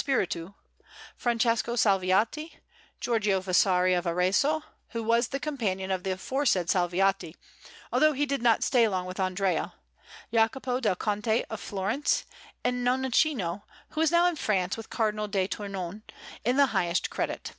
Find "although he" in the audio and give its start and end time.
7.92-8.24